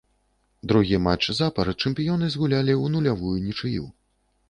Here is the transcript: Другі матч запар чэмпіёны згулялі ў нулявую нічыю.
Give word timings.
Другі 0.71 0.99
матч 1.09 1.27
запар 1.41 1.71
чэмпіёны 1.81 2.33
згулялі 2.39 2.73
ў 2.83 2.97
нулявую 2.97 3.37
нічыю. 3.49 3.83